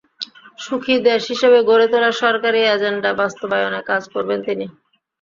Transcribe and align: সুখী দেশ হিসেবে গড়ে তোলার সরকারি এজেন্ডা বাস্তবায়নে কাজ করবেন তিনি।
সুখী 0.59 0.95
দেশ 1.07 1.21
হিসেবে 1.31 1.57
গড়ে 1.69 1.87
তোলার 1.91 2.15
সরকারি 2.23 2.59
এজেন্ডা 2.67 3.11
বাস্তবায়নে 3.21 3.81
কাজ 3.89 4.03
করবেন 4.13 4.39
তিনি। 4.47 4.65